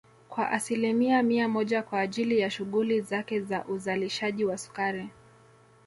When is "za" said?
3.41-3.65